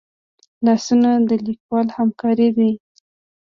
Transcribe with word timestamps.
لاسونه 0.65 1.09
د 1.29 1.31
لیکوال 1.45 1.87
همکار 1.97 2.37
دي 2.57 2.71